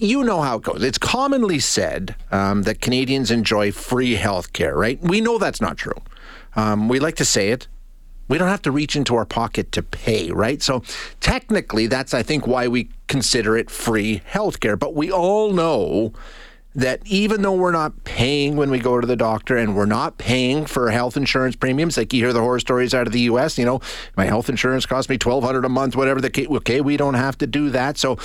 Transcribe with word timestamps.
you 0.00 0.24
know 0.24 0.40
how 0.40 0.56
it 0.56 0.62
goes. 0.62 0.82
It's 0.82 0.98
commonly 0.98 1.58
said 1.58 2.16
um, 2.30 2.62
that 2.62 2.80
Canadians 2.80 3.30
enjoy 3.30 3.72
free 3.72 4.14
health 4.14 4.52
care, 4.52 4.74
right? 4.74 5.00
We 5.00 5.20
know 5.20 5.38
that's 5.38 5.60
not 5.60 5.76
true. 5.76 6.00
Um, 6.56 6.88
we 6.88 6.98
like 6.98 7.16
to 7.16 7.24
say 7.24 7.50
it. 7.50 7.68
We 8.28 8.38
don't 8.38 8.48
have 8.48 8.62
to 8.62 8.70
reach 8.70 8.94
into 8.94 9.16
our 9.16 9.26
pocket 9.26 9.72
to 9.72 9.82
pay, 9.82 10.30
right? 10.30 10.62
So 10.62 10.82
technically, 11.20 11.86
that's, 11.88 12.14
I 12.14 12.22
think, 12.22 12.46
why 12.46 12.68
we 12.68 12.88
consider 13.08 13.56
it 13.56 13.70
free 13.70 14.22
health 14.24 14.60
care. 14.60 14.76
But 14.76 14.94
we 14.94 15.10
all 15.10 15.52
know 15.52 16.12
that 16.74 17.00
even 17.04 17.42
though 17.42 17.54
we're 17.54 17.72
not 17.72 18.04
paying 18.04 18.54
when 18.56 18.70
we 18.70 18.78
go 18.78 19.00
to 19.00 19.06
the 19.06 19.16
doctor 19.16 19.56
and 19.56 19.74
we're 19.74 19.86
not 19.86 20.18
paying 20.18 20.64
for 20.64 20.90
health 20.90 21.16
insurance 21.16 21.56
premiums, 21.56 21.96
like 21.96 22.12
you 22.12 22.22
hear 22.22 22.32
the 22.32 22.40
horror 22.40 22.60
stories 22.60 22.94
out 22.94 23.08
of 23.08 23.12
the 23.12 23.22
U.S., 23.22 23.58
you 23.58 23.64
know, 23.64 23.80
my 24.16 24.26
health 24.26 24.48
insurance 24.48 24.86
costs 24.86 25.08
me 25.08 25.18
twelve 25.18 25.42
hundred 25.42 25.64
a 25.64 25.68
month, 25.68 25.96
whatever 25.96 26.20
the 26.20 26.30
case. 26.30 26.46
Okay, 26.48 26.80
we 26.80 26.96
don't 26.96 27.14
have 27.14 27.36
to 27.38 27.46
do 27.48 27.70
that. 27.70 27.98
So 27.98 28.16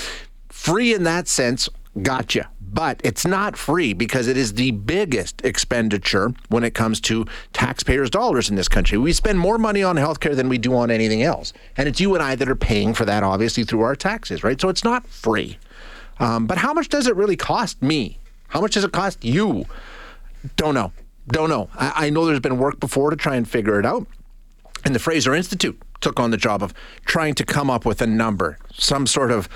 free 0.56 0.94
in 0.94 1.04
that 1.04 1.28
sense, 1.28 1.70
gotcha. 2.02 2.50
But 2.62 3.00
it's 3.04 3.26
not 3.26 3.56
free 3.56 3.94
because 3.94 4.28
it 4.28 4.36
is 4.36 4.54
the 4.54 4.72
biggest 4.72 5.44
expenditure 5.46 6.34
when 6.50 6.64
it 6.64 6.74
comes 6.74 7.00
to 7.02 7.26
taxpayers' 7.54 8.10
dollars 8.10 8.50
in 8.50 8.56
this 8.56 8.68
country. 8.68 8.98
We 8.98 9.14
spend 9.14 9.38
more 9.38 9.58
money 9.58 9.84
on 9.84 9.96
healthcare 9.96 10.36
than 10.36 10.50
we 10.50 10.58
do 10.58 10.76
on 10.76 10.90
anything 10.90 11.24
else. 11.24 11.54
And 11.78 11.88
it's 11.88 12.00
you 12.00 12.16
and 12.16 12.24
I 12.24 12.36
that 12.36 12.50
are 12.50 12.56
paying 12.56 12.94
for 12.94 13.06
that, 13.06 13.22
obviously, 13.22 13.64
through 13.64 13.82
our 13.82 13.96
taxes, 13.96 14.44
right? 14.44 14.60
So 14.60 14.70
it's 14.70 14.84
not 14.84 15.06
free. 15.08 15.58
Um, 16.20 16.48
but 16.48 16.58
how 16.58 16.74
much 16.74 16.90
does 16.90 17.06
it 17.06 17.16
really 17.16 17.36
cost 17.36 17.82
me? 17.82 18.18
How 18.48 18.62
much 18.62 18.74
does 18.74 18.84
it 18.84 18.92
cost 18.92 19.24
you? 19.24 19.66
Don't 20.56 20.74
know. 20.74 20.92
Don't 21.28 21.50
know. 21.50 21.70
I, 21.76 22.08
I 22.08 22.10
know 22.10 22.26
there's 22.26 22.40
been 22.40 22.58
work 22.58 22.80
before 22.80 23.10
to 23.10 23.16
try 23.16 23.36
and 23.36 23.48
figure 23.48 23.80
it 23.80 23.86
out. 23.86 24.08
And 24.84 24.96
the 24.96 25.00
Fraser 25.00 25.36
Institute 25.36 25.80
took 26.06 26.20
on 26.20 26.30
the 26.30 26.38
job 26.38 26.62
of 26.62 26.72
trying 27.06 27.34
to 27.34 27.44
come 27.44 27.68
up 27.68 27.84
with 27.84 28.00
a 28.00 28.06
number, 28.06 28.60
some 28.72 29.08
sort 29.08 29.32
of 29.32 29.50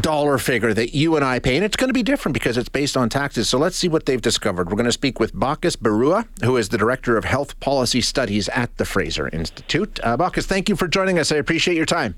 dollar 0.00 0.36
figure 0.36 0.74
that 0.74 0.92
you 0.92 1.14
and 1.14 1.24
I 1.24 1.38
pay. 1.38 1.54
And 1.54 1.64
it's 1.64 1.76
going 1.76 1.88
to 1.88 1.94
be 1.94 2.02
different 2.02 2.34
because 2.34 2.58
it's 2.58 2.68
based 2.68 2.96
on 2.96 3.08
taxes. 3.08 3.48
So 3.48 3.58
let's 3.58 3.76
see 3.76 3.86
what 3.86 4.04
they've 4.04 4.20
discovered. 4.20 4.70
We're 4.70 4.76
going 4.76 4.86
to 4.86 4.92
speak 4.92 5.20
with 5.20 5.38
Bacchus 5.38 5.76
Barua, 5.76 6.26
who 6.42 6.56
is 6.56 6.70
the 6.70 6.78
Director 6.78 7.16
of 7.16 7.24
Health 7.24 7.60
Policy 7.60 8.00
Studies 8.00 8.48
at 8.48 8.76
the 8.76 8.84
Fraser 8.84 9.28
Institute. 9.28 10.00
Uh, 10.02 10.16
Bacchus, 10.16 10.46
thank 10.46 10.68
you 10.68 10.74
for 10.74 10.88
joining 10.88 11.16
us. 11.16 11.30
I 11.30 11.36
appreciate 11.36 11.76
your 11.76 11.86
time. 11.86 12.16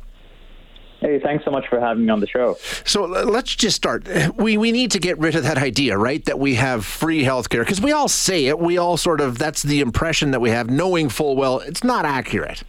Hey, 1.01 1.19
thanks 1.19 1.45
so 1.45 1.51
much 1.51 1.67
for 1.69 1.79
having 1.81 2.07
me 2.07 2.11
on 2.11 2.21
the 2.21 2.27
show. 2.27 2.57
So 2.85 3.05
let's 3.05 3.55
just 3.55 3.77
start. 3.77 4.07
We 4.37 4.57
we 4.57 4.73
need 4.73 4.91
to 4.93 4.99
get 4.99 5.19
rid 5.19 5.35
of 5.35 5.43
that 5.45 5.57
idea, 5.57 5.97
right? 5.99 6.23
That 6.25 6.39
we 6.39 6.55
have 6.57 6.85
free 6.85 7.25
healthcare 7.25 7.61
because 7.61 7.81
we 7.81 7.93
all 7.93 8.09
say 8.09 8.47
it. 8.47 8.59
We 8.59 8.77
all 8.77 8.99
sort 8.99 9.21
of 9.21 9.39
that's 9.39 9.63
the 9.63 9.81
impression 9.81 10.31
that 10.31 10.41
we 10.41 10.51
have, 10.51 10.69
knowing 10.69 11.09
full 11.09 11.37
well 11.37 11.61
it's 11.61 11.83
not 11.85 12.05
accurate. 12.05 12.65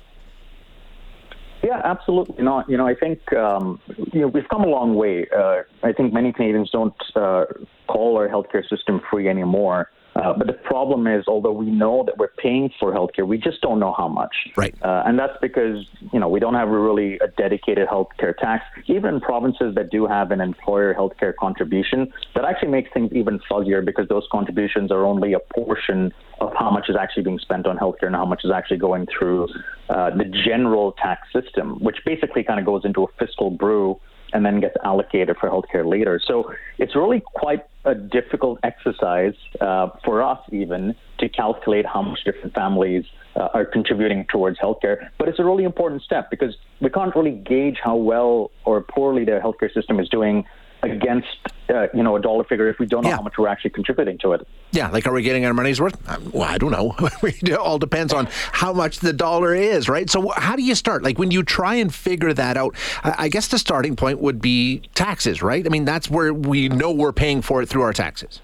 Yeah, 1.63 1.81
absolutely 1.83 2.43
not. 2.43 2.69
You 2.69 2.77
know, 2.77 2.87
I 2.87 2.95
think 2.95 3.31
um, 3.33 3.79
you 4.13 4.21
know 4.21 4.27
we've 4.27 4.47
come 4.49 4.63
a 4.63 4.67
long 4.67 4.95
way. 4.95 5.27
Uh, 5.35 5.61
I 5.83 5.93
think 5.93 6.13
many 6.13 6.33
Canadians 6.33 6.69
don't 6.71 6.95
uh, 7.15 7.45
call 7.87 8.17
our 8.17 8.27
healthcare 8.27 8.67
system 8.67 9.01
free 9.09 9.27
anymore. 9.27 9.89
Uh, 10.15 10.33
but 10.37 10.45
the 10.45 10.53
problem 10.53 11.07
is, 11.07 11.23
although 11.27 11.53
we 11.53 11.67
know 11.67 12.03
that 12.05 12.17
we're 12.17 12.33
paying 12.37 12.69
for 12.79 12.91
healthcare, 12.91 13.25
we 13.25 13.37
just 13.37 13.61
don't 13.61 13.79
know 13.79 13.93
how 13.97 14.09
much. 14.09 14.35
Right. 14.57 14.75
Uh, 14.81 15.03
and 15.05 15.17
that's 15.17 15.37
because 15.41 15.85
you 16.11 16.19
know 16.19 16.27
we 16.27 16.39
don't 16.39 16.53
have 16.53 16.67
a 16.67 16.77
really 16.77 17.17
a 17.19 17.27
dedicated 17.37 17.87
healthcare 17.87 18.35
tax. 18.35 18.65
Even 18.87 19.15
in 19.15 19.21
provinces 19.21 19.73
that 19.75 19.89
do 19.89 20.07
have 20.07 20.31
an 20.31 20.41
employer 20.41 20.93
healthcare 20.93 21.33
contribution, 21.39 22.11
that 22.35 22.43
actually 22.43 22.69
makes 22.69 22.91
things 22.93 23.11
even 23.13 23.39
fuzzier 23.49 23.83
because 23.85 24.07
those 24.09 24.27
contributions 24.31 24.91
are 24.91 25.05
only 25.05 25.33
a 25.33 25.39
portion 25.39 26.11
of 26.51 26.57
how 26.57 26.69
much 26.69 26.89
is 26.89 26.95
actually 26.95 27.23
being 27.23 27.39
spent 27.39 27.65
on 27.65 27.77
healthcare 27.77 28.07
and 28.07 28.15
how 28.15 28.25
much 28.25 28.41
is 28.43 28.51
actually 28.51 28.77
going 28.77 29.07
through 29.07 29.47
uh, 29.89 30.09
the 30.15 30.25
general 30.25 30.93
tax 30.93 31.27
system, 31.33 31.79
which 31.79 31.97
basically 32.05 32.43
kind 32.43 32.59
of 32.59 32.65
goes 32.65 32.83
into 32.85 33.03
a 33.03 33.07
fiscal 33.19 33.49
brew 33.49 33.99
and 34.33 34.45
then 34.45 34.61
gets 34.61 34.75
allocated 34.83 35.35
for 35.37 35.49
healthcare 35.49 35.85
later. 35.85 36.19
So 36.25 36.53
it's 36.77 36.95
really 36.95 37.21
quite 37.33 37.65
a 37.83 37.95
difficult 37.95 38.59
exercise 38.63 39.33
uh, 39.59 39.89
for 40.05 40.23
us, 40.23 40.39
even 40.51 40.95
to 41.19 41.27
calculate 41.27 41.85
how 41.85 42.01
much 42.01 42.19
different 42.23 42.53
families 42.53 43.03
uh, 43.35 43.49
are 43.53 43.65
contributing 43.65 44.25
towards 44.29 44.57
healthcare. 44.59 45.09
But 45.17 45.27
it's 45.27 45.39
a 45.39 45.43
really 45.43 45.63
important 45.63 46.01
step 46.01 46.29
because 46.29 46.55
we 46.79 46.89
can't 46.89 47.15
really 47.15 47.31
gauge 47.31 47.77
how 47.83 47.95
well 47.95 48.51
or 48.65 48.81
poorly 48.81 49.25
the 49.25 49.39
healthcare 49.43 49.73
system 49.73 49.99
is 49.99 50.07
doing 50.09 50.45
against 50.83 51.27
uh, 51.69 51.87
you 51.93 52.03
know 52.03 52.15
a 52.15 52.21
dollar 52.21 52.43
figure 52.43 52.67
if 52.67 52.79
we 52.79 52.85
don't 52.85 53.03
know 53.03 53.09
yeah. 53.09 53.15
how 53.15 53.21
much 53.21 53.37
we're 53.37 53.47
actually 53.47 53.71
contributing 53.71 54.17
to 54.19 54.33
it. 54.33 54.47
Yeah, 54.71 54.89
like 54.89 55.07
are 55.07 55.13
we 55.13 55.21
getting 55.21 55.45
our 55.45 55.53
money's 55.53 55.79
worth? 55.79 55.97
Um, 56.09 56.31
well, 56.33 56.49
I 56.49 56.57
don't 56.57 56.71
know. 56.71 56.95
it 57.23 57.53
all 57.53 57.79
depends 57.79 58.13
on 58.13 58.27
how 58.51 58.73
much 58.73 58.99
the 58.99 59.13
dollar 59.13 59.53
is, 59.53 59.87
right? 59.87 60.09
So 60.09 60.29
how 60.35 60.55
do 60.55 60.63
you 60.63 60.75
start? 60.75 61.03
Like 61.03 61.17
when 61.17 61.31
you 61.31 61.43
try 61.43 61.75
and 61.75 61.93
figure 61.93 62.33
that 62.33 62.57
out, 62.57 62.75
I 63.03 63.29
guess 63.29 63.47
the 63.47 63.59
starting 63.59 63.95
point 63.95 64.19
would 64.19 64.41
be 64.41 64.81
taxes, 64.95 65.41
right? 65.41 65.65
I 65.65 65.69
mean, 65.69 65.85
that's 65.85 66.09
where 66.09 66.33
we 66.33 66.69
know 66.69 66.91
we're 66.91 67.13
paying 67.13 67.41
for 67.41 67.61
it 67.61 67.69
through 67.69 67.83
our 67.83 67.93
taxes. 67.93 68.41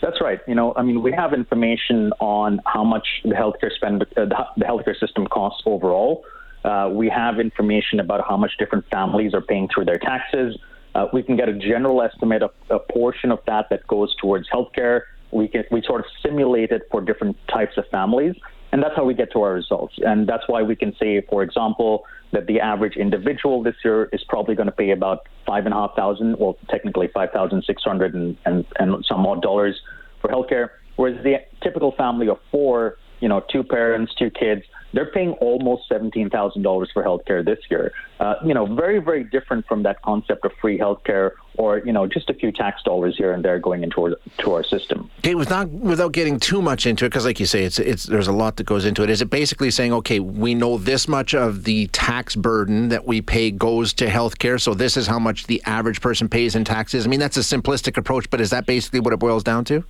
That's 0.00 0.20
right. 0.20 0.40
You 0.46 0.54
know, 0.54 0.72
I 0.76 0.82
mean, 0.82 1.02
we 1.02 1.12
have 1.12 1.32
information 1.32 2.12
on 2.20 2.60
how 2.66 2.84
much 2.84 3.06
the 3.24 3.34
healthcare 3.34 3.72
spend, 3.74 4.02
uh, 4.02 4.06
the, 4.26 4.46
the 4.56 4.64
healthcare 4.64 4.98
system 4.98 5.26
costs 5.26 5.62
overall. 5.66 6.24
Uh, 6.64 6.88
we 6.92 7.08
have 7.08 7.40
information 7.40 8.00
about 8.00 8.26
how 8.28 8.36
much 8.36 8.52
different 8.58 8.84
families 8.90 9.34
are 9.34 9.40
paying 9.40 9.68
through 9.72 9.84
their 9.84 9.98
taxes. 9.98 10.56
Uh, 10.94 11.06
we 11.12 11.22
can 11.22 11.36
get 11.36 11.48
a 11.48 11.52
general 11.52 12.02
estimate 12.02 12.42
of 12.42 12.50
a 12.70 12.78
portion 12.78 13.30
of 13.30 13.38
that 13.46 13.66
that 13.70 13.86
goes 13.86 14.14
towards 14.16 14.48
healthcare. 14.50 15.02
We 15.30 15.48
can 15.48 15.64
we 15.70 15.82
sort 15.82 16.00
of 16.00 16.06
simulate 16.22 16.70
it 16.70 16.82
for 16.90 17.00
different 17.00 17.36
types 17.52 17.76
of 17.76 17.84
families, 17.90 18.34
and 18.72 18.82
that's 18.82 18.96
how 18.96 19.04
we 19.04 19.14
get 19.14 19.30
to 19.32 19.42
our 19.42 19.52
results. 19.52 19.94
And 19.98 20.26
that's 20.26 20.44
why 20.46 20.62
we 20.62 20.74
can 20.74 20.94
say, 20.98 21.20
for 21.28 21.42
example, 21.42 22.04
that 22.32 22.46
the 22.46 22.60
average 22.60 22.96
individual 22.96 23.62
this 23.62 23.76
year 23.84 24.08
is 24.12 24.24
probably 24.28 24.54
going 24.54 24.66
to 24.66 24.72
pay 24.72 24.90
about 24.90 25.26
five 25.46 25.66
and 25.66 25.74
a 25.74 25.76
half 25.76 25.94
thousand, 25.94 26.36
well, 26.38 26.56
technically 26.68 27.08
five 27.12 27.30
thousand 27.30 27.62
six 27.64 27.82
hundred 27.82 28.14
and, 28.14 28.36
and 28.46 28.64
and 28.78 29.04
some 29.06 29.26
odd 29.26 29.42
dollars 29.42 29.78
for 30.20 30.30
healthcare, 30.30 30.70
whereas 30.96 31.22
the 31.22 31.36
typical 31.62 31.92
family 31.92 32.28
of 32.28 32.38
four, 32.50 32.96
you 33.20 33.28
know, 33.28 33.42
two 33.52 33.62
parents, 33.62 34.14
two 34.14 34.30
kids, 34.30 34.62
they're 34.92 35.10
paying 35.10 35.32
almost 35.32 35.90
$17,000 35.90 36.92
for 36.92 37.02
healthcare 37.02 37.44
this 37.44 37.58
year. 37.70 37.92
Uh, 38.20 38.34
you 38.44 38.54
know, 38.54 38.66
very, 38.66 38.98
very 38.98 39.22
different 39.22 39.66
from 39.66 39.82
that 39.84 40.02
concept 40.02 40.44
of 40.44 40.52
free 40.60 40.78
healthcare 40.78 41.32
or, 41.56 41.78
you 41.78 41.92
know, 41.92 42.06
just 42.06 42.30
a 42.30 42.34
few 42.34 42.50
tax 42.50 42.82
dollars 42.82 43.16
here 43.16 43.32
and 43.32 43.44
there 43.44 43.58
going 43.58 43.82
into 43.82 44.02
our, 44.02 44.16
to 44.38 44.54
our 44.54 44.64
system. 44.64 45.10
Okay, 45.20 45.34
without, 45.34 45.68
without 45.68 46.12
getting 46.12 46.40
too 46.40 46.62
much 46.62 46.86
into 46.86 47.04
it, 47.04 47.10
because 47.10 47.24
like 47.24 47.38
you 47.38 47.46
say, 47.46 47.64
it's, 47.64 47.78
it's, 47.78 48.04
there's 48.04 48.28
a 48.28 48.32
lot 48.32 48.56
that 48.56 48.64
goes 48.64 48.84
into 48.84 49.02
it. 49.02 49.10
Is 49.10 49.22
it 49.22 49.30
basically 49.30 49.70
saying, 49.70 49.92
okay, 49.92 50.20
we 50.20 50.54
know 50.54 50.78
this 50.78 51.06
much 51.06 51.34
of 51.34 51.64
the 51.64 51.86
tax 51.88 52.34
burden 52.34 52.88
that 52.88 53.06
we 53.06 53.20
pay 53.20 53.50
goes 53.50 53.92
to 53.94 54.06
healthcare, 54.06 54.60
so 54.60 54.74
this 54.74 54.96
is 54.96 55.06
how 55.06 55.18
much 55.18 55.46
the 55.46 55.62
average 55.64 56.00
person 56.00 56.28
pays 56.28 56.54
in 56.54 56.64
taxes? 56.64 57.06
I 57.06 57.08
mean, 57.08 57.20
that's 57.20 57.36
a 57.36 57.40
simplistic 57.40 57.96
approach, 57.96 58.30
but 58.30 58.40
is 58.40 58.50
that 58.50 58.66
basically 58.66 59.00
what 59.00 59.12
it 59.12 59.18
boils 59.18 59.44
down 59.44 59.64
to? 59.66 59.84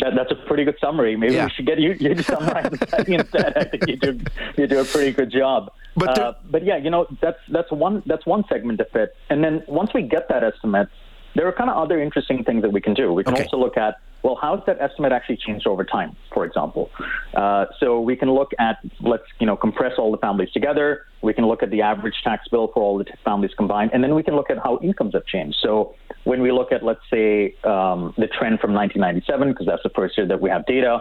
That, 0.00 0.14
that's 0.14 0.30
a 0.30 0.46
pretty 0.46 0.64
good 0.64 0.76
summary. 0.80 1.16
Maybe 1.16 1.34
yeah. 1.34 1.46
we 1.46 1.50
should 1.50 1.66
get 1.66 1.78
you, 1.78 1.92
you 1.98 2.14
to 2.14 2.22
summarize 2.22 2.70
that 2.90 3.08
instead. 3.08 3.56
I 3.56 3.64
think 3.64 3.86
you 3.88 3.96
do 3.96 4.20
you 4.56 4.66
do 4.66 4.80
a 4.80 4.84
pretty 4.84 5.12
good 5.12 5.30
job. 5.30 5.70
But 5.96 6.18
uh, 6.18 6.34
but 6.50 6.64
yeah, 6.64 6.76
you 6.78 6.90
know 6.90 7.06
that's 7.20 7.38
that's 7.50 7.70
one 7.70 8.02
that's 8.06 8.24
one 8.26 8.44
segment 8.48 8.80
of 8.80 8.94
it. 8.94 9.14
And 9.28 9.44
then 9.44 9.62
once 9.68 9.90
we 9.94 10.02
get 10.02 10.28
that 10.28 10.42
estimate, 10.42 10.88
there 11.34 11.46
are 11.46 11.52
kind 11.52 11.70
of 11.70 11.76
other 11.76 12.00
interesting 12.00 12.44
things 12.44 12.62
that 12.62 12.72
we 12.72 12.80
can 12.80 12.94
do. 12.94 13.12
We 13.12 13.24
can 13.24 13.34
okay. 13.34 13.44
also 13.44 13.58
look 13.58 13.76
at 13.76 13.96
well, 14.22 14.38
how's 14.40 14.64
that 14.66 14.80
estimate 14.80 15.10
actually 15.10 15.36
changed 15.36 15.66
over 15.66 15.84
time? 15.84 16.16
For 16.32 16.44
example, 16.44 16.90
uh, 17.34 17.66
so 17.80 18.00
we 18.00 18.14
can 18.16 18.30
look 18.30 18.52
at 18.58 18.78
let's 19.00 19.24
you 19.40 19.46
know 19.46 19.56
compress 19.56 19.92
all 19.98 20.12
the 20.12 20.18
families 20.18 20.50
together. 20.52 21.06
We 21.22 21.34
can 21.34 21.46
look 21.46 21.62
at 21.62 21.70
the 21.70 21.82
average 21.82 22.14
tax 22.22 22.46
bill 22.48 22.70
for 22.72 22.82
all 22.82 22.98
the 22.98 23.04
families 23.24 23.50
combined, 23.56 23.90
and 23.92 24.02
then 24.02 24.14
we 24.14 24.22
can 24.22 24.36
look 24.36 24.48
at 24.48 24.58
how 24.58 24.78
incomes 24.82 25.14
have 25.14 25.26
changed. 25.26 25.58
So 25.60 25.94
when 26.24 26.40
we 26.40 26.52
look 26.52 26.72
at, 26.72 26.84
let's 26.84 27.00
say, 27.10 27.54
um, 27.64 28.14
the 28.16 28.28
trend 28.28 28.60
from 28.60 28.72
1997, 28.74 29.50
because 29.50 29.66
that's 29.66 29.82
the 29.82 29.90
first 29.90 30.16
year 30.16 30.26
that 30.26 30.40
we 30.40 30.50
have 30.50 30.64
data, 30.66 31.00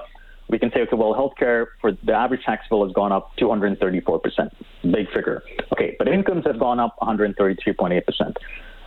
we 0.49 0.59
can 0.59 0.69
say, 0.73 0.81
okay, 0.81 0.95
well, 0.95 1.13
healthcare 1.13 1.67
for 1.79 1.91
the 2.03 2.13
average 2.13 2.41
tax 2.45 2.65
bill 2.69 2.83
has 2.85 2.93
gone 2.93 3.11
up 3.11 3.31
234%. 3.39 4.51
Big 4.83 5.09
figure. 5.13 5.43
Okay, 5.71 5.95
but 5.97 6.07
incomes 6.07 6.45
have 6.45 6.59
gone 6.59 6.79
up 6.79 6.97
133.8%. 7.01 8.35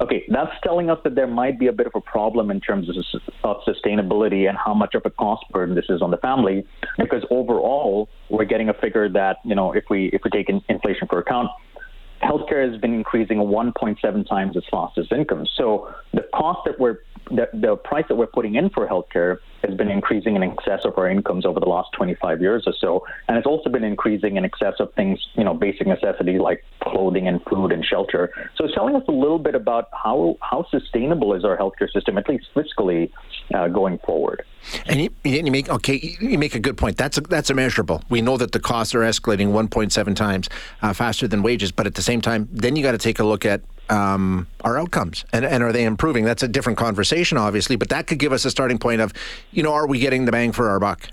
Okay, 0.00 0.24
that's 0.28 0.50
telling 0.62 0.90
us 0.90 0.98
that 1.04 1.14
there 1.14 1.28
might 1.28 1.58
be 1.58 1.68
a 1.68 1.72
bit 1.72 1.86
of 1.86 1.92
a 1.94 2.00
problem 2.00 2.50
in 2.50 2.60
terms 2.60 2.88
of, 2.90 2.96
of 3.44 3.56
sustainability 3.66 4.48
and 4.48 4.58
how 4.58 4.74
much 4.74 4.94
of 4.94 5.02
a 5.04 5.10
cost 5.10 5.44
burden 5.52 5.74
this 5.74 5.84
is 5.88 6.02
on 6.02 6.10
the 6.10 6.16
family, 6.16 6.66
because 6.98 7.22
overall 7.30 8.08
we're 8.28 8.44
getting 8.44 8.68
a 8.68 8.74
figure 8.74 9.08
that 9.08 9.36
you 9.44 9.54
know 9.54 9.72
if 9.72 9.84
we 9.88 10.10
if 10.12 10.22
we 10.24 10.30
take 10.30 10.48
in 10.48 10.60
inflation 10.68 11.06
for 11.08 11.20
account, 11.20 11.48
healthcare 12.24 12.70
has 12.70 12.80
been 12.80 12.94
increasing 12.94 13.38
1.7 13.38 14.28
times 14.28 14.56
as 14.56 14.62
fast 14.70 14.98
as 14.98 15.06
income. 15.10 15.46
So 15.56 15.94
the 16.12 16.22
cost 16.34 16.60
that 16.64 16.80
we're 16.80 16.98
the, 17.30 17.48
the 17.52 17.76
price 17.76 18.04
that 18.08 18.16
we're 18.16 18.26
putting 18.26 18.54
in 18.54 18.70
for 18.70 18.86
healthcare 18.86 19.38
has 19.62 19.76
been 19.76 19.90
increasing 19.90 20.36
in 20.36 20.42
excess 20.42 20.84
of 20.84 20.96
our 20.98 21.08
incomes 21.08 21.46
over 21.46 21.58
the 21.58 21.66
last 21.66 21.90
25 21.92 22.40
years 22.40 22.64
or 22.66 22.74
so, 22.78 23.06
and 23.28 23.36
it's 23.36 23.46
also 23.46 23.70
been 23.70 23.84
increasing 23.84 24.36
in 24.36 24.44
excess 24.44 24.74
of 24.78 24.92
things, 24.94 25.18
you 25.34 25.44
know, 25.44 25.54
basic 25.54 25.86
necessities 25.86 26.40
like 26.40 26.64
clothing 26.82 27.26
and 27.26 27.42
food 27.44 27.72
and 27.72 27.84
shelter. 27.84 28.30
So 28.56 28.64
it's 28.64 28.74
telling 28.74 28.94
us 28.94 29.02
a 29.08 29.12
little 29.12 29.38
bit 29.38 29.54
about 29.54 29.88
how 29.92 30.36
how 30.40 30.66
sustainable 30.70 31.34
is 31.34 31.44
our 31.44 31.56
healthcare 31.56 31.90
system, 31.90 32.18
at 32.18 32.28
least 32.28 32.46
fiscally, 32.54 33.10
uh, 33.54 33.68
going 33.68 33.98
forward. 33.98 34.44
And 34.86 35.00
you, 35.00 35.10
you, 35.24 35.50
make 35.50 35.68
okay, 35.68 36.16
you 36.20 36.38
make 36.38 36.54
a 36.54 36.58
good 36.58 36.76
point. 36.76 36.96
That's 36.96 37.18
a, 37.18 37.20
that's 37.22 37.50
immeasurable. 37.50 38.02
We 38.08 38.22
know 38.22 38.36
that 38.36 38.52
the 38.52 38.60
costs 38.60 38.94
are 38.94 39.00
escalating 39.00 39.48
1.7 39.48 40.16
times 40.16 40.48
uh, 40.82 40.92
faster 40.92 41.28
than 41.28 41.42
wages, 41.42 41.70
but 41.70 41.86
at 41.86 41.94
the 41.94 42.02
same 42.02 42.20
time, 42.20 42.48
then 42.50 42.76
you 42.76 42.82
got 42.82 42.92
to 42.92 42.98
take 42.98 43.18
a 43.18 43.24
look 43.24 43.44
at 43.44 43.62
um, 43.90 44.46
our 44.62 44.78
outcomes 44.78 45.24
and, 45.32 45.44
and 45.44 45.62
are 45.62 45.72
they 45.72 45.84
improving? 45.84 46.24
That's 46.24 46.42
a 46.42 46.48
different 46.48 46.78
conversation, 46.78 47.38
obviously, 47.38 47.76
but 47.76 47.88
that 47.90 48.06
could 48.06 48.18
give 48.18 48.32
us 48.32 48.44
a 48.44 48.50
starting 48.50 48.78
point 48.78 49.00
of, 49.00 49.12
you 49.52 49.62
know, 49.62 49.72
are 49.72 49.86
we 49.86 49.98
getting 49.98 50.24
the 50.24 50.32
bang 50.32 50.52
for 50.52 50.68
our 50.68 50.80
buck? 50.80 51.08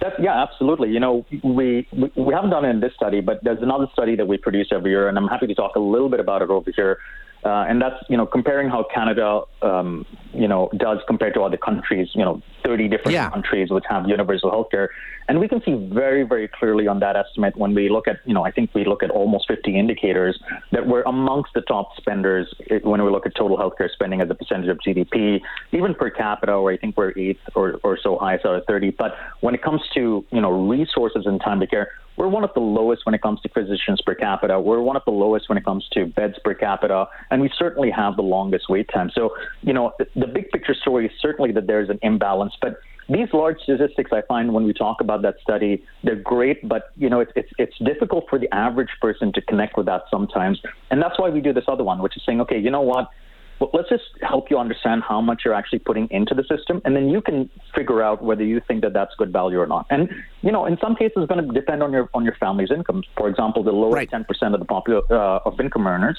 That, 0.00 0.20
yeah, 0.20 0.42
absolutely. 0.42 0.90
You 0.90 1.00
know, 1.00 1.24
we, 1.42 1.88
we, 1.92 2.10
we 2.14 2.34
haven't 2.34 2.50
done 2.50 2.64
it 2.64 2.70
in 2.70 2.80
this 2.80 2.92
study, 2.94 3.20
but 3.20 3.42
there's 3.42 3.62
another 3.62 3.86
study 3.92 4.14
that 4.16 4.26
we 4.26 4.36
produce 4.36 4.68
every 4.70 4.90
year, 4.90 5.08
and 5.08 5.16
I'm 5.16 5.28
happy 5.28 5.46
to 5.46 5.54
talk 5.54 5.76
a 5.76 5.80
little 5.80 6.08
bit 6.10 6.20
about 6.20 6.42
it 6.42 6.50
over 6.50 6.70
here. 6.74 6.98
Uh, 7.44 7.64
and 7.68 7.80
that's 7.80 8.02
you 8.08 8.16
know 8.16 8.26
comparing 8.26 8.68
how 8.68 8.84
Canada 8.92 9.42
um, 9.62 10.04
you 10.32 10.48
know 10.48 10.68
does 10.76 10.98
compared 11.06 11.34
to 11.34 11.42
other 11.42 11.56
countries. 11.56 12.08
You 12.14 12.24
know, 12.24 12.42
30 12.64 12.88
different 12.88 13.12
yeah. 13.12 13.30
countries 13.30 13.70
which 13.70 13.84
have 13.88 14.08
universal 14.08 14.50
healthcare, 14.50 14.88
and 15.28 15.38
we 15.38 15.46
can 15.46 15.62
see 15.62 15.74
very 15.92 16.24
very 16.24 16.48
clearly 16.48 16.88
on 16.88 16.98
that 17.00 17.14
estimate 17.14 17.56
when 17.56 17.74
we 17.74 17.88
look 17.88 18.08
at 18.08 18.16
you 18.24 18.34
know 18.34 18.44
I 18.44 18.50
think 18.50 18.74
we 18.74 18.84
look 18.84 19.02
at 19.02 19.10
almost 19.10 19.46
50 19.48 19.78
indicators 19.78 20.40
that 20.72 20.86
we're 20.88 21.02
amongst 21.02 21.52
the 21.54 21.60
top 21.60 21.96
spenders 21.96 22.52
when 22.82 23.04
we 23.04 23.10
look 23.10 23.26
at 23.26 23.36
total 23.36 23.56
healthcare 23.56 23.90
spending 23.92 24.20
as 24.20 24.28
a 24.30 24.34
percentage 24.34 24.68
of 24.68 24.78
GDP, 24.78 25.40
even 25.72 25.94
per 25.94 26.10
capita, 26.10 26.60
where 26.60 26.74
I 26.74 26.76
think 26.76 26.96
we're 26.96 27.12
eighth 27.16 27.40
or, 27.54 27.78
or 27.84 27.98
so 28.02 28.18
highest 28.18 28.44
out 28.44 28.56
of 28.56 28.64
30. 28.66 28.90
But 28.90 29.14
when 29.40 29.54
it 29.54 29.62
comes 29.62 29.82
to 29.94 30.24
you 30.30 30.40
know 30.40 30.50
resources 30.50 31.26
and 31.26 31.40
time 31.40 31.60
to 31.60 31.66
care, 31.66 31.90
we're 32.16 32.28
one 32.28 32.44
of 32.44 32.50
the 32.54 32.60
lowest 32.60 33.04
when 33.04 33.14
it 33.14 33.22
comes 33.22 33.40
to 33.42 33.48
physicians 33.48 34.00
per 34.04 34.14
capita. 34.14 34.58
We're 34.60 34.80
one 34.80 34.96
of 34.96 35.02
the 35.04 35.12
lowest 35.12 35.48
when 35.48 35.58
it 35.58 35.64
comes 35.64 35.86
to 35.92 36.06
beds 36.06 36.34
per 36.44 36.54
capita, 36.54 37.06
and 37.30 37.40
we 37.40 37.50
certainly 37.58 37.90
have 37.90 38.16
the 38.16 38.22
longest 38.22 38.68
wait 38.68 38.88
time. 38.92 39.10
So, 39.14 39.30
you 39.62 39.72
know, 39.72 39.92
the, 40.14 40.26
big 40.26 40.50
picture 40.50 40.74
story 40.74 41.06
is 41.06 41.12
certainly 41.20 41.52
that 41.52 41.66
there's 41.66 41.88
an 41.88 41.98
imbalance, 42.02 42.54
but 42.60 42.80
these 43.08 43.28
large 43.32 43.60
statistics 43.60 44.10
I 44.12 44.22
find 44.22 44.52
when 44.52 44.64
we 44.64 44.72
talk 44.72 45.00
about 45.00 45.22
that 45.22 45.36
study, 45.40 45.84
they're 46.02 46.16
great, 46.16 46.68
but 46.68 46.90
you 46.96 47.08
know 47.08 47.20
it's, 47.20 47.30
it's 47.36 47.48
it's 47.56 47.78
difficult 47.78 48.24
for 48.28 48.36
the 48.38 48.52
average 48.52 48.88
person 49.00 49.32
to 49.34 49.40
connect 49.42 49.76
with 49.76 49.86
that 49.86 50.02
sometimes, 50.10 50.60
and 50.90 51.00
that's 51.00 51.16
why 51.18 51.30
we 51.30 51.40
do 51.40 51.52
this 51.52 51.64
other 51.68 51.84
one, 51.84 52.02
which 52.02 52.16
is 52.16 52.22
saying, 52.26 52.40
okay, 52.40 52.58
you 52.58 52.70
know 52.70 52.80
what, 52.80 53.08
well, 53.58 53.70
let's 53.72 53.88
just 53.88 54.04
help 54.22 54.50
you 54.50 54.58
understand 54.58 55.02
how 55.02 55.20
much 55.20 55.42
you're 55.44 55.54
actually 55.54 55.78
putting 55.78 56.08
into 56.10 56.34
the 56.34 56.44
system, 56.44 56.82
and 56.84 56.94
then 56.94 57.08
you 57.08 57.20
can 57.22 57.48
figure 57.74 58.02
out 58.02 58.22
whether 58.22 58.44
you 58.44 58.60
think 58.68 58.82
that 58.82 58.92
that's 58.92 59.14
good 59.16 59.32
value 59.32 59.58
or 59.58 59.66
not. 59.66 59.86
And 59.90 60.10
you 60.42 60.52
know, 60.52 60.66
in 60.66 60.76
some 60.78 60.94
cases, 60.94 61.14
it's 61.16 61.26
going 61.26 61.46
to 61.46 61.52
depend 61.52 61.82
on 61.82 61.92
your 61.92 62.08
on 62.14 62.24
your 62.24 62.36
family's 62.38 62.70
income. 62.70 63.02
For 63.16 63.28
example, 63.28 63.62
the 63.62 63.72
lower 63.72 64.04
ten 64.06 64.24
percent 64.24 64.54
of 64.54 64.60
the 64.60 64.66
popul- 64.66 65.10
uh, 65.10 65.40
of 65.48 65.58
income 65.60 65.86
earners 65.86 66.18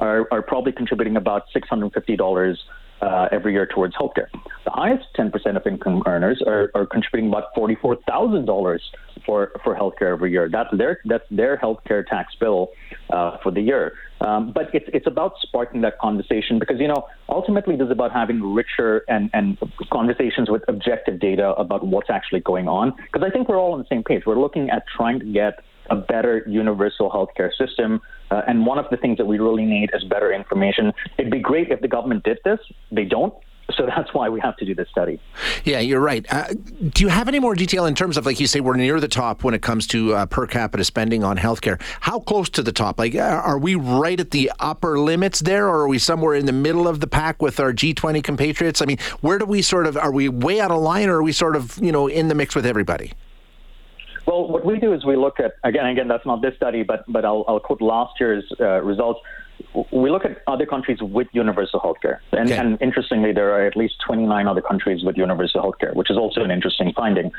are, 0.00 0.28
are 0.30 0.42
probably 0.42 0.72
contributing 0.72 1.16
about 1.16 1.44
six 1.52 1.68
hundred 1.68 1.92
fifty 1.92 2.16
dollars 2.16 2.62
uh, 3.00 3.28
every 3.32 3.52
year 3.52 3.66
towards 3.66 3.94
healthcare. 3.94 4.28
Highest 4.74 5.04
10% 5.16 5.56
of 5.56 5.64
income 5.68 6.02
earners 6.04 6.42
are, 6.44 6.72
are 6.74 6.84
contributing 6.84 7.28
about 7.28 7.54
$44,000 7.56 8.78
for 9.24 9.52
for 9.62 9.74
healthcare 9.76 10.12
every 10.12 10.32
year. 10.32 10.48
That's 10.50 10.68
their 10.76 10.98
that's 11.04 11.24
their 11.30 11.56
healthcare 11.56 12.04
tax 12.04 12.34
bill 12.40 12.70
uh, 13.10 13.38
for 13.42 13.52
the 13.52 13.60
year. 13.60 13.92
Um, 14.20 14.52
but 14.52 14.74
it's 14.74 14.86
it's 14.92 15.06
about 15.06 15.34
sparking 15.42 15.80
that 15.82 15.98
conversation 16.00 16.58
because 16.58 16.80
you 16.80 16.88
know 16.88 17.06
ultimately 17.28 17.76
this 17.76 17.86
is 17.86 17.92
about 17.92 18.12
having 18.12 18.42
richer 18.42 19.04
and 19.08 19.30
and 19.32 19.56
conversations 19.92 20.50
with 20.50 20.62
objective 20.66 21.20
data 21.20 21.50
about 21.52 21.86
what's 21.86 22.10
actually 22.10 22.40
going 22.40 22.66
on. 22.66 22.92
Because 23.12 23.26
I 23.26 23.30
think 23.30 23.48
we're 23.48 23.58
all 23.58 23.74
on 23.74 23.78
the 23.78 23.86
same 23.88 24.02
page. 24.02 24.22
We're 24.26 24.40
looking 24.40 24.70
at 24.70 24.82
trying 24.96 25.20
to 25.20 25.26
get 25.26 25.60
a 25.90 25.96
better 25.96 26.44
universal 26.48 27.10
healthcare 27.10 27.50
system. 27.56 28.00
Uh, 28.30 28.42
and 28.48 28.66
one 28.66 28.78
of 28.78 28.86
the 28.90 28.96
things 28.96 29.18
that 29.18 29.26
we 29.26 29.38
really 29.38 29.64
need 29.64 29.90
is 29.94 30.02
better 30.04 30.32
information. 30.32 30.92
It'd 31.18 31.30
be 31.30 31.40
great 31.40 31.70
if 31.70 31.80
the 31.80 31.88
government 31.88 32.24
did 32.24 32.38
this. 32.44 32.58
They 32.90 33.04
don't. 33.04 33.34
So 33.76 33.86
that's 33.86 34.12
why 34.12 34.28
we 34.28 34.40
have 34.40 34.56
to 34.58 34.66
do 34.66 34.74
this 34.74 34.88
study. 34.90 35.18
Yeah, 35.64 35.80
you're 35.80 36.00
right. 36.00 36.26
Uh, 36.30 36.52
do 36.92 37.02
you 37.02 37.08
have 37.08 37.28
any 37.28 37.38
more 37.38 37.54
detail 37.54 37.86
in 37.86 37.94
terms 37.94 38.16
of, 38.16 38.26
like 38.26 38.38
you 38.38 38.46
say, 38.46 38.60
we're 38.60 38.76
near 38.76 39.00
the 39.00 39.08
top 39.08 39.42
when 39.42 39.54
it 39.54 39.62
comes 39.62 39.86
to 39.88 40.14
uh, 40.14 40.26
per 40.26 40.46
capita 40.46 40.84
spending 40.84 41.24
on 41.24 41.38
healthcare? 41.38 41.80
How 42.00 42.20
close 42.20 42.50
to 42.50 42.62
the 42.62 42.72
top? 42.72 42.98
Like, 42.98 43.14
uh, 43.14 43.20
are 43.20 43.58
we 43.58 43.74
right 43.74 44.20
at 44.20 44.32
the 44.32 44.52
upper 44.60 44.98
limits 44.98 45.40
there, 45.40 45.66
or 45.66 45.80
are 45.80 45.88
we 45.88 45.98
somewhere 45.98 46.34
in 46.34 46.44
the 46.46 46.52
middle 46.52 46.86
of 46.86 47.00
the 47.00 47.06
pack 47.06 47.40
with 47.40 47.58
our 47.58 47.72
G20 47.72 48.22
compatriots? 48.22 48.82
I 48.82 48.84
mean, 48.84 48.98
where 49.22 49.38
do 49.38 49.46
we 49.46 49.62
sort 49.62 49.86
of, 49.86 49.96
are 49.96 50.12
we 50.12 50.28
way 50.28 50.60
out 50.60 50.70
of 50.70 50.82
line, 50.82 51.08
or 51.08 51.16
are 51.16 51.22
we 51.22 51.32
sort 51.32 51.56
of, 51.56 51.78
you 51.78 51.90
know, 51.92 52.06
in 52.06 52.28
the 52.28 52.34
mix 52.34 52.54
with 52.54 52.66
everybody? 52.66 53.12
Well, 54.26 54.48
what 54.48 54.64
we 54.64 54.78
do 54.78 54.92
is 54.94 55.04
we 55.04 55.16
look 55.16 55.38
at 55.38 55.54
again, 55.64 55.86
again, 55.86 56.08
that's 56.08 56.24
not 56.24 56.40
this 56.40 56.56
study, 56.56 56.82
but 56.82 57.04
but 57.08 57.24
I'll, 57.24 57.44
I'll 57.46 57.60
quote 57.60 57.82
last 57.82 58.14
year's 58.18 58.44
uh, 58.58 58.80
results. 58.82 59.20
We 59.92 60.10
look 60.10 60.24
at 60.24 60.42
other 60.46 60.66
countries 60.66 60.98
with 61.00 61.26
universal 61.32 61.80
healthcare, 61.80 62.18
and, 62.32 62.50
okay. 62.50 62.56
and 62.56 62.80
interestingly, 62.80 63.32
there 63.32 63.50
are 63.54 63.66
at 63.66 63.76
least 63.76 63.94
29 64.06 64.46
other 64.46 64.62
countries 64.62 65.02
with 65.04 65.16
universal 65.16 65.62
healthcare, 65.62 65.94
which 65.94 66.10
is 66.10 66.16
also 66.16 66.42
an 66.42 66.50
interesting 66.50 66.92
finding. 66.94 67.32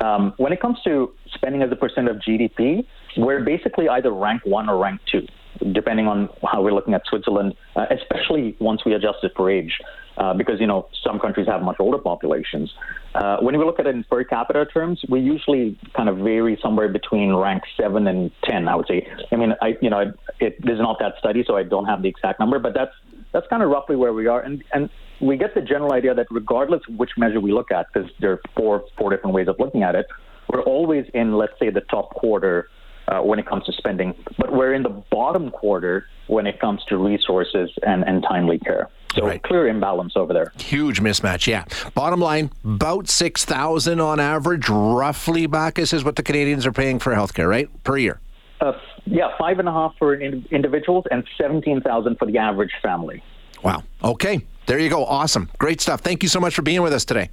Um, 0.00 0.34
when 0.36 0.52
it 0.52 0.60
comes 0.60 0.78
to 0.84 1.12
spending 1.34 1.62
as 1.62 1.70
a 1.70 1.76
percent 1.76 2.08
of 2.08 2.16
GDP, 2.16 2.86
we're 3.16 3.44
basically 3.44 3.88
either 3.88 4.10
rank 4.10 4.42
one 4.44 4.68
or 4.68 4.78
rank 4.78 5.00
two 5.10 5.26
depending 5.72 6.06
on 6.06 6.28
how 6.50 6.62
we're 6.62 6.72
looking 6.72 6.94
at 6.94 7.02
Switzerland, 7.06 7.54
uh, 7.74 7.86
especially 7.90 8.56
once 8.60 8.84
we 8.84 8.94
adjust 8.94 9.18
it 9.22 9.32
for 9.36 9.50
age, 9.50 9.78
uh, 10.18 10.34
because 10.34 10.60
you 10.60 10.66
know 10.66 10.88
some 11.04 11.18
countries 11.18 11.46
have 11.46 11.62
much 11.62 11.76
older 11.78 11.98
populations. 11.98 12.72
Uh, 13.14 13.38
when 13.38 13.58
we 13.58 13.64
look 13.64 13.78
at 13.78 13.86
it 13.86 13.94
in 13.94 14.04
per 14.04 14.24
capita 14.24 14.66
terms, 14.66 15.02
we 15.08 15.20
usually 15.20 15.78
kind 15.96 16.08
of 16.08 16.18
vary 16.18 16.58
somewhere 16.62 16.88
between 16.88 17.34
rank 17.34 17.62
seven 17.80 18.06
and 18.06 18.30
ten. 18.44 18.68
I 18.68 18.76
would 18.76 18.86
say. 18.86 19.06
I 19.30 19.36
mean, 19.36 19.54
I 19.60 19.76
you 19.80 19.90
know 19.90 20.12
it, 20.40 20.56
not 20.64 20.98
that 21.00 21.14
study, 21.18 21.44
so 21.46 21.56
I 21.56 21.62
don't 21.62 21.86
have 21.86 22.02
the 22.02 22.08
exact 22.08 22.40
number, 22.40 22.58
but 22.58 22.74
that's 22.74 22.92
that's 23.32 23.46
kind 23.48 23.62
of 23.62 23.70
roughly 23.70 23.96
where 23.96 24.12
we 24.12 24.26
are, 24.26 24.40
and 24.40 24.62
and 24.72 24.88
we 25.20 25.36
get 25.36 25.54
the 25.54 25.62
general 25.62 25.92
idea 25.92 26.14
that 26.14 26.26
regardless 26.30 26.82
of 26.88 26.96
which 26.96 27.10
measure 27.16 27.40
we 27.40 27.52
look 27.52 27.70
at, 27.70 27.86
because 27.92 28.10
there 28.20 28.32
are 28.32 28.40
four 28.56 28.84
four 28.98 29.10
different 29.10 29.34
ways 29.34 29.48
of 29.48 29.56
looking 29.58 29.82
at 29.82 29.94
it, 29.94 30.06
we're 30.48 30.62
always 30.62 31.06
in 31.14 31.36
let's 31.36 31.52
say 31.58 31.70
the 31.70 31.82
top 31.82 32.10
quarter 32.10 32.68
uh, 33.08 33.20
when 33.20 33.38
it 33.38 33.46
comes 33.46 33.64
to 33.64 33.72
spending, 33.72 34.14
but 34.38 34.52
we're 34.52 34.74
in 34.74 34.82
the 34.82 35.02
bottom 35.10 35.50
quarter 35.50 36.06
when 36.26 36.46
it 36.46 36.60
comes 36.60 36.84
to 36.88 36.96
resources 36.96 37.70
and, 37.82 38.04
and 38.04 38.22
timely 38.22 38.58
care. 38.58 38.88
So 39.14 39.26
right. 39.26 39.42
clear 39.42 39.68
imbalance 39.68 40.14
over 40.16 40.32
there. 40.32 40.52
Huge 40.58 41.00
mismatch, 41.00 41.46
yeah. 41.46 41.64
Bottom 41.94 42.20
line, 42.20 42.50
about 42.64 43.08
six 43.08 43.44
thousand 43.44 44.00
on 44.00 44.20
average, 44.20 44.68
roughly. 44.68 45.46
Bacchus 45.46 45.92
is 45.92 46.04
what 46.04 46.16
the 46.16 46.22
Canadians 46.22 46.66
are 46.66 46.72
paying 46.72 46.98
for 46.98 47.14
healthcare, 47.14 47.48
right, 47.48 47.68
per 47.82 47.96
year. 47.96 48.20
Uh, 48.60 48.72
yeah, 49.06 49.28
five 49.38 49.58
and 49.58 49.68
a 49.68 49.72
half 49.72 49.94
for 49.98 50.20
individuals 50.20 51.04
and 51.10 51.24
seventeen 51.40 51.80
thousand 51.80 52.18
for 52.18 52.26
the 52.26 52.36
average 52.36 52.72
family. 52.82 53.22
Wow. 53.62 53.84
Okay, 54.04 54.44
there 54.66 54.78
you 54.78 54.90
go. 54.90 55.04
Awesome, 55.04 55.50
great 55.58 55.80
stuff. 55.80 56.00
Thank 56.02 56.22
you 56.22 56.28
so 56.28 56.40
much 56.40 56.54
for 56.54 56.62
being 56.62 56.82
with 56.82 56.92
us 56.92 57.06
today. 57.06 57.30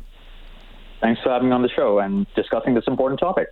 Thanks 1.01 1.21
for 1.21 1.31
having 1.31 1.49
me 1.49 1.55
on 1.55 1.63
the 1.63 1.69
show 1.69 1.99
and 1.99 2.25
discussing 2.33 2.75
this 2.75 2.85
important 2.87 3.19
topic. 3.19 3.49